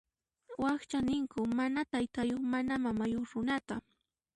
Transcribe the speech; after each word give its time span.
Wakcha 0.63 0.97
ninku 1.07 1.41
mana 1.57 1.79
taytayuq 1.91 2.41
mana 2.53 2.73
mamayuq 2.85 3.25
runata. 3.33 3.75